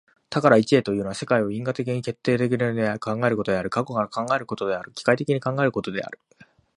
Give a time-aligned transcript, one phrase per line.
[0.31, 6.19] 多から一へというのは、世界を因果的に決定論的に考えることである、過去から考えることである、機械的に考えることである。